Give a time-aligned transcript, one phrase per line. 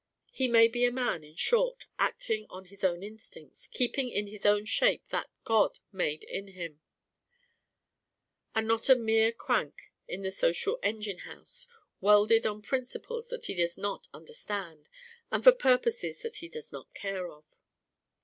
[0.31, 4.47] He may be a man, in short, acting on his own instincts, keeping in his
[4.47, 6.81] own shape that God made him in;
[8.55, 11.67] and not a mere crank in the social engine house,
[11.99, 14.89] welded on principles that he does not understand,
[15.31, 17.45] and for purposes that he does not care for.